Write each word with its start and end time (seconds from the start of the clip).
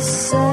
sun. 0.00 0.49